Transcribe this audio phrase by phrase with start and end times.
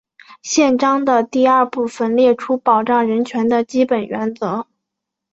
[0.41, 4.65] 宪章的第二部分列出保障人权的基本原则。